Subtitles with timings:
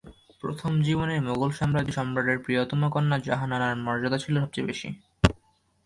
[0.41, 4.89] প্রথম জীবনে মোগল সাম্রাজ্যে সম্রাটের প্রিয়তম কন্যা জাহানারার মর্যাদা ছিল সবচেয়ে বেশি।